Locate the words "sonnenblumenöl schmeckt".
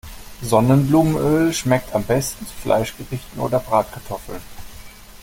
0.41-1.93